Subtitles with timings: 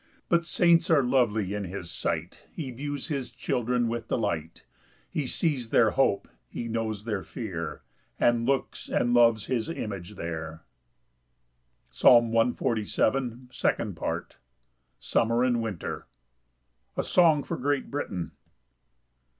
[0.23, 4.63] 8 But saints are lovely in his sight; He views his children with delight:
[5.07, 7.83] He sees their hope, he knows their fear,
[8.19, 10.63] And looks and loves his image there.
[11.91, 13.53] Psalm 147:2.
[13.53, 14.39] Second Part.
[14.97, 16.07] Summer and winter.
[16.97, 18.31] A song for Great Britain.